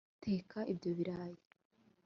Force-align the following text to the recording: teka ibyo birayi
teka 0.23 0.59
ibyo 0.73 0.91
birayi 0.97 1.39